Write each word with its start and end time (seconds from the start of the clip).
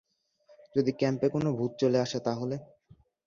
যদি 0.75 0.91
ক্যাম্পে 0.91 1.27
কোন 1.29 1.45
ভূত 1.57 1.71
চলে 1.81 1.97
আসে, 1.99 2.19
তাহলে? 2.27 2.55